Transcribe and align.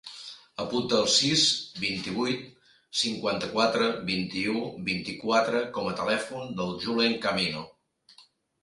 Apunta 0.61 0.95
el 0.99 1.09
sis, 1.15 1.43
vint-i-vuit, 1.83 2.47
cinquanta-quatre, 3.03 3.91
vint-i-u, 4.11 4.57
vint-i-quatre 4.91 5.63
com 5.79 5.93
a 5.93 5.95
telèfon 6.03 6.61
del 6.63 6.77
Julen 6.87 7.17
Camino. 7.29 7.67